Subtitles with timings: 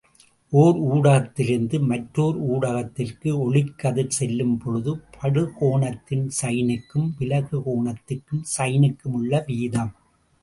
[0.53, 8.41] ஒர் ஊடகத்திலிருந்து மற்றோர் ஊடகத்திற்கு ஒளிக்கதிர் செல்லும் பொழுது படுகோணத்தின் சைனுக்கும் விலகு கோணத்தின்
[8.55, 9.93] சைனுக்குமுள்ள வீதம்.